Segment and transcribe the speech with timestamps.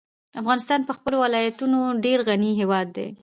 [0.41, 3.07] افغانستان په خپلو ولایتونو ډېر غني هېواد دی.